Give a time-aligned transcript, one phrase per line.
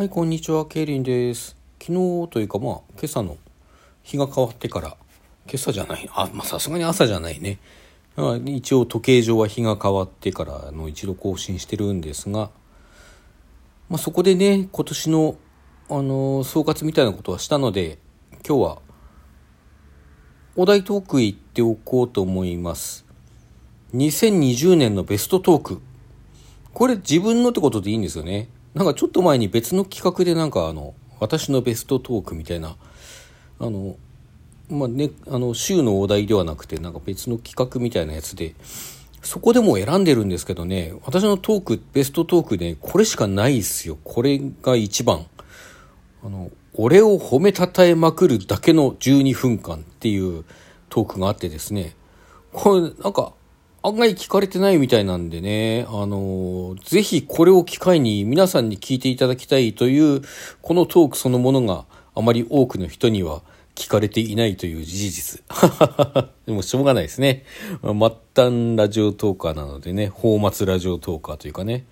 [0.00, 1.58] はい、こんにちは、ケイリンです。
[1.78, 3.36] 昨日というか、まあ、今朝の
[4.02, 4.96] 日が変わってから、
[5.44, 7.58] 今朝じゃない、あ、まあ、さすがに朝じゃないね。
[8.16, 12.50] まあ一応、時計上は日が変わってからの一度更新してるんですが、
[13.90, 15.36] まあ、そこでね、今年の、
[15.90, 17.98] あのー総括みたいなことはしたので、
[18.48, 18.78] 今日は、
[20.56, 23.04] お題トーク行っておこうと思います。
[23.94, 25.82] 2020年のベストトーク。
[26.72, 28.48] これ自分のってことでいいんですよね。
[28.74, 32.76] なんかちょっと前に別の企画でなんかあの、私のベストトークみたいな、
[33.58, 33.96] あの、
[34.68, 38.54] まあね、あの、週のお題ではなくて、なんか別の企画みたいなやつで、
[39.22, 43.98] そこでも選んでるんですけどね、私のトーク、ベストトークね、これしかないっすよ。
[44.04, 45.26] これが一番。
[46.24, 50.44] あの、俺を褒めたたえまくるだけの12分間っていう
[50.88, 51.94] トークがあってですね、
[52.52, 53.32] これなんか
[53.82, 60.22] 案外聞かれてないみたいなんでね、あの、ぜひこれを機会に皆さんに聞いていただきたいという、
[60.60, 63.42] このトークそのものがあまり多くの人には
[63.74, 65.42] 聞かれていないという事実。
[66.44, 67.44] でもしょうがないですね。
[67.82, 67.92] 末
[68.34, 71.86] 端ラジオトーカーなのでね、放末ラジオトーカーというかね。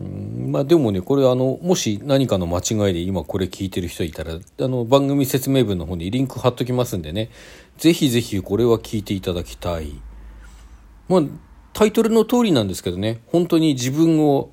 [0.00, 7.28] うんまあでもね、これあの、もし何かの間違いで今これ聞いてる人いたら、あの、番組説明文の方にリンク貼っときますんでね、
[7.76, 10.00] ぜひぜひこれは聞いていただきたい。
[11.10, 11.22] まあ、
[11.72, 14.52] タイトルの通りなんですけどね、本当に自分を、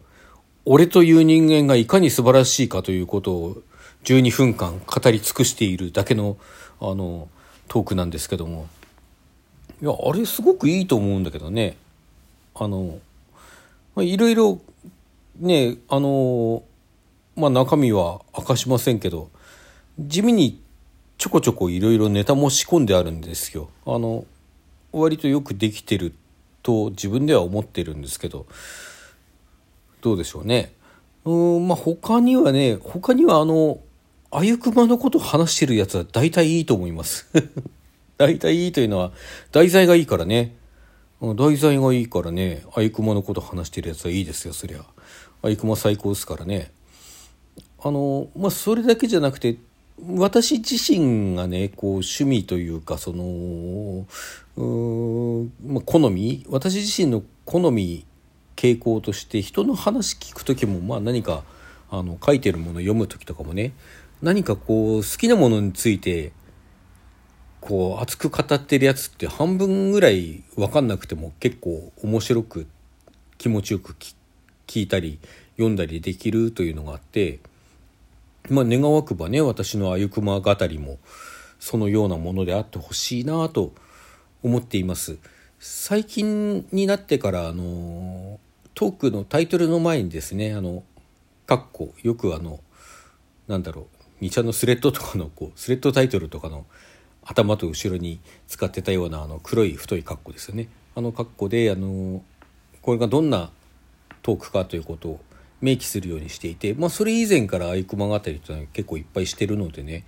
[0.66, 3.58] 俺という人間がいかに素晴らしいかということを
[4.06, 6.36] 12分間語り尽くしているだけの、
[6.82, 7.30] あの、
[7.68, 8.68] トークなんですけども。
[9.84, 11.78] いや、あれすごくいいと思うんだけどね。
[12.56, 12.98] あの、
[13.94, 14.60] まあ、いろいろ、
[15.40, 16.64] ね、あの、
[17.36, 19.30] まあ中身は明かしませんけど、
[20.00, 20.60] 地味に
[21.20, 23.70] ちょこちょこいろいろネタも仕込んであるんですよ。
[23.86, 24.26] あの、
[24.92, 26.16] 割とよくできてる
[26.68, 28.46] と自分では思ってるんですけど、
[30.02, 30.74] どうでしょうね。
[31.24, 33.80] うーん、まあ他にはね、他にはあの、
[34.32, 37.28] あゆくまのこと話してるやつは大体いいと思います。
[38.20, 39.14] 大体いいというのは、
[39.54, 40.56] 題材がいいからね。
[41.22, 44.84] うん題材がいいからね、あゆくまのこと話してるやつはいいですよ、そりゃ。
[45.42, 46.72] あゆくま最高ですからね。
[47.82, 49.56] あの、まあ、それだけじゃなくて、
[50.00, 54.06] 私自身がね、こう、趣味というか、その、
[55.66, 58.06] まあ、好み私自身の好み、
[58.56, 61.44] 傾向として、人の話聞くときも、まあ、何か、
[61.90, 63.74] あの、書いてるもの読むときとかもね、
[64.22, 66.32] 何かこう、好きなものについて、
[67.68, 72.68] こう熱く語ってるやつって半分ぐらい分かんなくても結構面白く
[73.38, 73.96] 気持ちよく
[74.68, 75.20] 聞いたり
[75.58, 77.40] 読んだりできるというのがあって
[78.50, 80.98] まあ願わくばね私のあゆくま語りも
[81.60, 83.74] そのようなものであってほしいなと
[84.44, 85.18] 思っています。
[85.60, 88.40] 最近になってからあの
[88.76, 90.84] トークのタイトルの前にですねあの
[91.48, 92.60] かっこよくあの
[93.48, 93.88] なんだろ
[94.22, 96.66] う2ちゃんのスレッドとかのこうスレッドタイトルとかの
[97.24, 100.70] 頭と後ろに使ってたようなあの黒い太いカッコですよね。
[100.96, 102.24] あのカッコであの
[102.82, 103.52] これがどんな
[104.22, 105.20] トークかということを
[105.62, 110.06] 明記するようにしていて、まあ、それ以前からあゆくま語りというのは結構いっぱいしてるのでね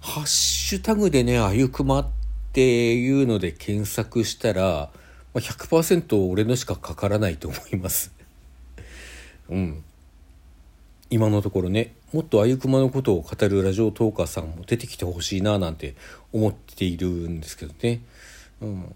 [0.00, 2.08] ハッシュタグでねあゆくまっ
[2.52, 4.90] ていうので検索したら、ま
[5.36, 8.12] あ、100%俺のしかかからないと思います。
[9.48, 9.84] うん
[11.10, 15.94] 今のところねもっとあゆくまのことを語るラジオトーカーさんも出てきてほしいななんて
[16.32, 18.02] 思っているんですけどね。
[18.60, 18.94] うん、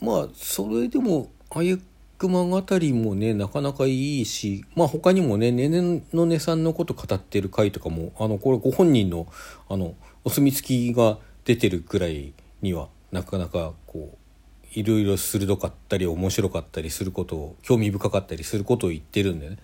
[0.00, 1.80] まあそれでもあゆ
[2.22, 9.26] くま語りもねなかなかいいしまあ他にもねねねのねさんのこと語ってる回とかもあのこれご本人の
[9.68, 19.58] あのお墨付きが出てるくらいにはなかなかこういろいろ鋭かったり面白かったりすることを興味深かったりすることを言ってるんでね。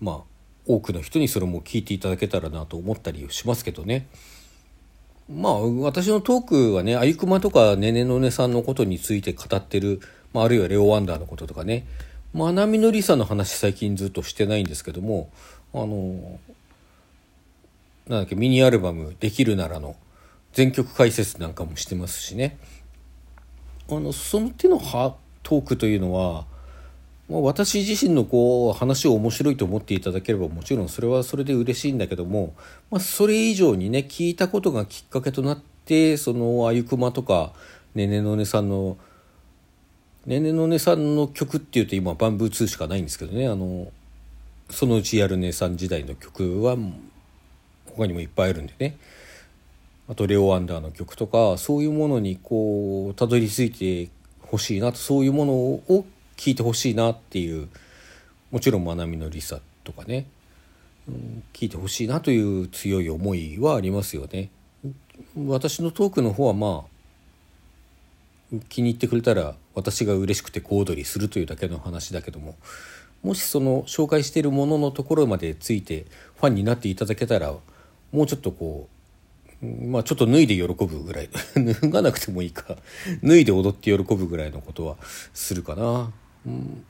[0.00, 0.20] まあ
[0.66, 4.08] 多くの人にそれも聞いていただけたらなと思ったりしますけどね。
[5.28, 10.00] まあ私のトークはねあゆくまとかねねのねさんのことについて語ってる、
[10.32, 11.86] まあ、あるいはレオ・ワンダーのこととかね。
[12.34, 15.30] まなみのりさの話最近ずっとしてないんですけども
[15.72, 16.38] あの
[18.06, 19.96] なんだっけミニアルバム「できるなら」の
[20.52, 22.58] 全曲解説なんかもしてますしね。
[23.88, 26.44] あのその手のはトークというのは
[27.28, 32.54] まあ、私自身のこう話を面白いと思っていただければもちろんそれはそれで嬉しいんだけども、
[32.90, 37.52] まあ、それ以上にね聞いたことがきっかけとなってそのあゆくまとか
[37.94, 38.96] ねねのねさんの
[40.28, 43.48] ねねのねさんの曲っていうと今バンブー2しかないんですけどね。
[43.48, 43.90] あの
[44.68, 46.76] そのうちやるねさん時代の曲は
[47.86, 48.98] 他にもいっぱいあるんでね。
[50.06, 54.10] あとレオ・ワンダーの曲とかそういうものにこうたどり着いて
[54.42, 56.04] ほしいなとそういうものを
[56.36, 57.70] 聞いてほしいなっていう
[58.50, 60.26] もちろんまなみのりさとかね。
[61.54, 64.50] 聞いてほしいなという強い思いはありますよね。
[65.46, 66.97] 私のトークの方はまあ
[68.68, 72.56] 気に入ってくれたら私が嬉しくて小躍りするというだけの話だけども
[73.22, 76.06] もしその紹介しているもののところまでついて
[76.36, 77.52] ファンになっていただけたら
[78.12, 78.88] もうちょっとこ
[79.62, 82.76] うまあちょっと脱いで喜ぶぐらい 脱がなくてもいいか
[83.22, 84.96] 脱いで踊って喜ぶぐらいのことは
[85.34, 86.12] するかな。
[86.46, 86.84] うん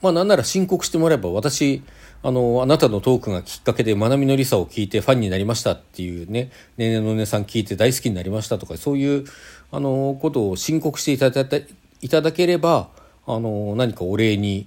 [0.00, 1.82] まあなんなら申告してもらえば私
[2.22, 9.24] あのあなたのトークがきっかけでまなみのりさを聞いてファンになりましたっていうねねねのねさん聞いて大好きになりましたとかそういう
[9.70, 11.56] あのことを申告していただいた
[12.00, 12.88] いただければ
[13.26, 14.66] あの何かお礼に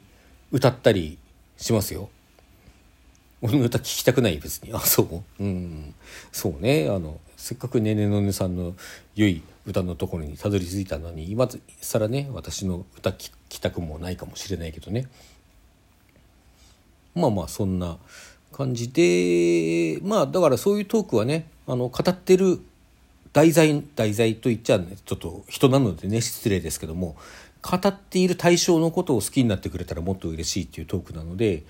[0.52, 1.18] 歌ったり
[1.58, 2.10] しますよ。
[3.42, 4.72] 俺の歌聞きたくない別に。
[4.74, 5.44] あそう？
[5.44, 5.96] うん。
[6.32, 6.88] そうね。
[6.90, 8.76] あのせっかくねねのねさんの
[9.16, 11.48] 良い歌のところにたどり着いたのに今
[11.82, 15.08] 更ね私の歌聞きたくもないかもしれないけどね。
[17.16, 17.98] まあまあそんな
[18.52, 22.60] 感じでまあだからそういうトークはねあの語ってる
[23.34, 27.16] 題材題材と言っちゃねちょっと人なのでね失礼ですけども
[27.62, 31.64] 語っている対象のことを好きになってくれたらもっと嬉しいっていうトークなので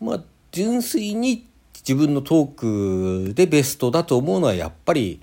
[0.00, 0.22] まあ
[0.52, 1.46] 純粋に
[1.86, 5.20] 自分のトークでベストだと思うのはやっぱり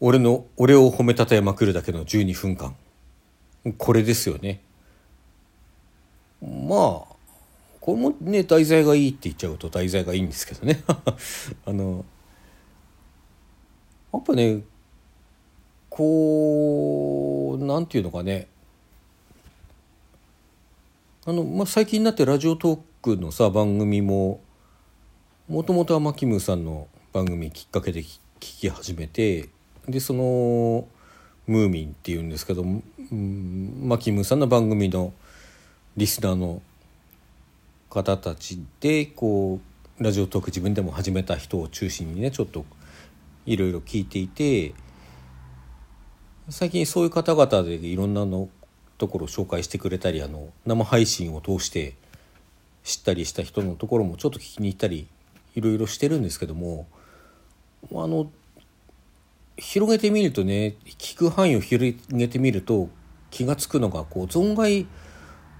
[0.00, 2.76] 俺の俺を褒めたたえまくるだけの12分間。
[3.78, 4.60] これですよね。
[6.42, 7.14] まあ
[7.80, 10.82] これもね題材がいいって言っちゃうと題材がいいんですけどね。
[11.64, 12.04] あの
[14.14, 14.62] やっぱね
[15.90, 18.48] こうなんていうのかね。
[21.26, 24.40] あの、まあ、最近になってラジオトークのさ番組も
[25.48, 29.48] もともとはマキムさんの番組きっかけで聞き始めて
[29.88, 30.86] でその
[31.46, 35.12] ムーミンっていうんですけど、うん、マキムさんの番組の
[35.96, 36.60] リスナーの
[37.88, 39.60] 方たちでこ
[39.98, 42.64] うラジオトーク自分でも始めた人を中心にねちょっと
[43.46, 44.74] いろいろ聞いていて
[46.48, 48.48] 最近そういう方々でいろんなの
[48.98, 51.94] ところを紹介してくれたりあの生配信を通して
[52.82, 55.08] 知ったりした人のところもちょっと聞きに行ったり
[55.54, 56.86] いろいろしてるんですけども
[57.92, 58.30] あの
[59.56, 62.88] 広げてみるとね聞く範囲を広げてみると
[63.30, 64.86] 気が付くのがこう存外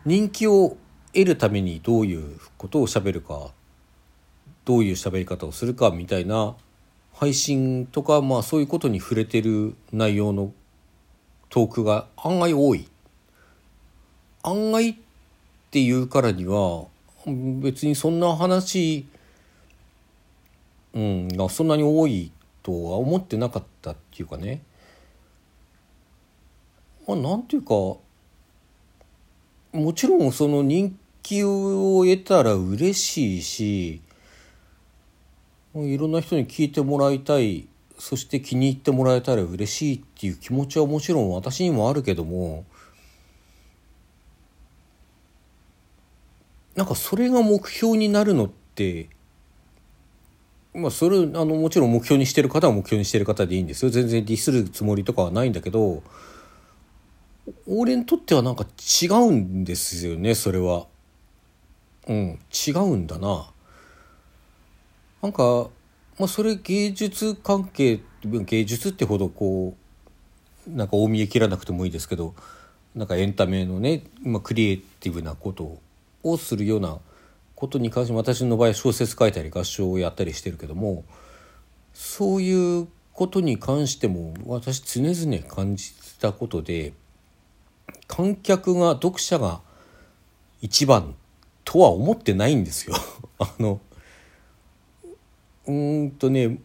[0.04, 0.76] 人気を
[1.12, 3.50] 得るためにどういうことをしゃべるか
[4.64, 6.56] どういう喋り方をするかみたいな
[7.14, 10.52] 配信とかまあそういうことに触れてる内容の
[11.48, 12.88] トークが案外多い。
[14.42, 14.94] 案外っ
[15.70, 16.86] ていうからには
[17.26, 19.06] 別にそんな話、
[20.92, 22.30] うん、がそんなに多い
[22.62, 24.62] とは思ってなかったっていうかね。
[27.06, 27.74] まあ、なんていうか
[29.72, 34.00] もちろんその人気を得たら嬉しいし
[35.74, 37.68] いろんな人に聞いてもらいたい
[37.98, 42.64] そして気に入ってもらえたら嬉しいっていう気持ちはもちろん私にもあるけども
[46.76, 49.08] なんかそれが目標になるのって
[50.74, 56.02] まあそれあのもちろん目標にしてる方は目標にしてる方でいいんですよ全然ディスるつもりとかはないんだけど
[57.66, 58.64] 俺にとってはなんか
[59.02, 60.86] 違うんですよねそれは。
[62.06, 63.50] うん違うんだな。
[65.24, 65.70] なんか、
[66.18, 69.74] まあ、それ芸術関係芸術ってほどこ
[70.68, 72.34] うなんか大見え切らなくてもいいですけど
[72.94, 75.78] なんかエンタメのね、まあ、クリエイティブなこと
[76.22, 76.98] をするような
[77.54, 81.06] ことに関して私の場合小説書いたり合唱をやったりしてるけども
[81.94, 86.92] そういうことに関しても私常々感じたことで
[88.08, 89.62] 観客が読者が
[90.60, 91.14] 一番
[91.64, 92.94] とは思ってないんですよ。
[93.40, 93.80] あの
[95.66, 96.58] うんとね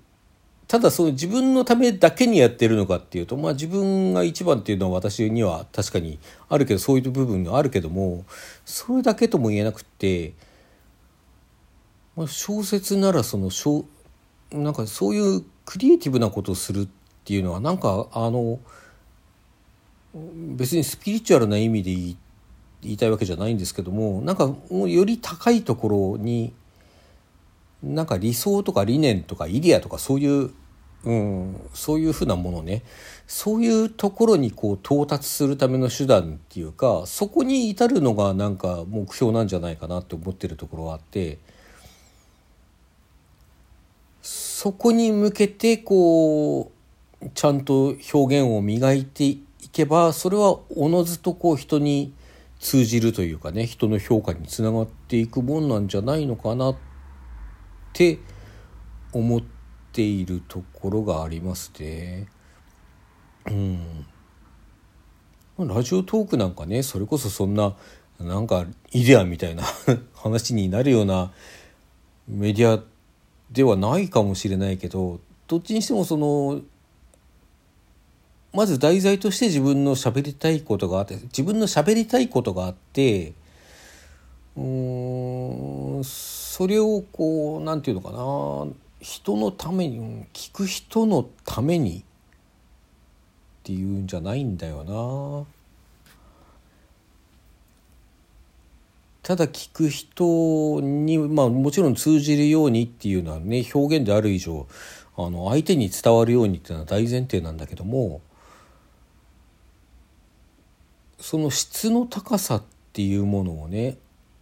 [0.68, 8.24] ただその自分のためだけにやってるのかっていうとまあ自分が一番っていうのは私には確かにあるけどそういう部分があるけども
[8.66, 10.34] それだけとも言えなくて、
[12.16, 13.86] まあ、小説ならその小
[14.52, 16.88] なんかそういうクリエイティブなことをするっ
[17.26, 18.60] ていうのはなんかあの
[20.56, 22.18] 別にスピリチュアルな意味で言
[22.94, 26.54] いたいわけじゃないんですけどもなんかもうより高いところに
[27.84, 30.52] なんか理想とか理念とかイデアとかそういう、
[31.06, 32.84] うん、そういうふうなものね。
[33.26, 41.38] そういうところにこう到達するための手段っていうかそこに至るのがなんか目標なんじゃないかなって思ってるところがあって
[44.24, 46.72] そこに向けてこ
[47.22, 52.12] うちゃんと表現を磨いていけばそれはおのずとこう人に
[52.60, 56.89] 通じるというかね人の評価につながっていくもんなんじゃないのかなっっ
[57.90, 58.20] って
[59.12, 59.42] 思っ
[59.92, 62.28] ているところがありますね。
[63.48, 64.06] うん
[65.58, 67.76] ラジオトークなんかねそれこそそんな
[68.20, 69.64] なんかイデアみたいな
[70.16, 71.32] 話になるような
[72.28, 72.84] メディア
[73.52, 76.62] ではないかもしれないけどどっちにしてもその
[78.54, 83.34] まず題材として自分の喋りたいことがあって自分の喋りたいことがあって
[84.60, 92.04] うんそれをこう何て言うのかな人のために聞く人のためにっ
[93.64, 95.48] ていうんじゃないんだよな。
[99.24, 104.68] ただ聞く人に、まあ、もちろん通じるようにっていうのはね表現である以上
[105.16, 108.22] あの相手に伝わるようにっていうのは大前提なんだけども
[111.20, 113.98] その質の高さっていうものをね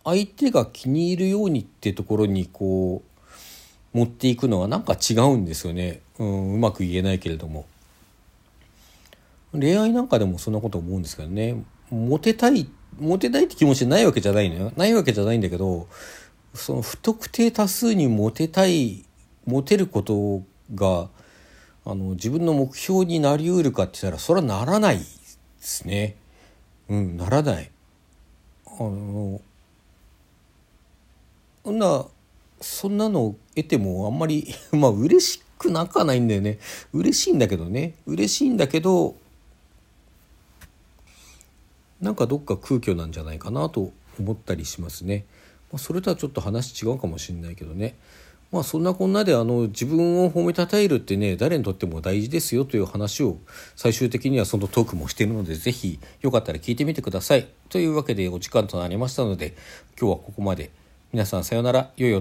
[0.08, 3.04] 相手が気に入るようにってところにこ
[3.94, 7.66] う持っていくのはなんか違うんですよね、うん、うまく言えないけれども。
[9.52, 11.62] 恋愛なんかでもそんなこと思うんですけどね。
[11.90, 14.72] モテたいモテたいって気持ちないわけじゃないのよ。
[14.78, 15.88] ないわけじゃないんだけど
[16.54, 19.04] その不特定多数にモテたい
[19.46, 20.42] モテること
[20.74, 21.10] が
[21.86, 25.04] あの自分の目標になりうるかって言ったらそれはならないで
[25.60, 26.16] すね。
[26.88, 27.70] うんならない。
[28.68, 29.42] あの
[31.72, 32.06] な
[32.62, 36.60] そんなのを得てもあんまり まあ嬉しくなかないんだよね
[36.94, 39.16] 嬉しいんだけどね嬉しいんだけど
[42.02, 45.26] なんかどっか空虚なんじゃないかなと思ったりしますね。
[45.72, 47.96] まあ、それとはちょっと話違うかもしれないけどね。
[48.52, 53.38] まあそんなこんなであの自分を褒めたたえるってね誰にとっても大事ですよという話を
[53.76, 57.48] 最終的にはそのトークもしているので是非よかったら聞いてみてください。
[57.70, 59.56] というわけでお時間となりましたので
[60.00, 60.70] 今日はここまで。
[61.14, 61.92] 皆さんさようなら。
[61.96, 62.16] 良いお